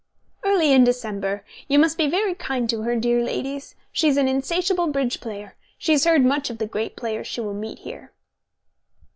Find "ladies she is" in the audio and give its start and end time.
3.23-4.17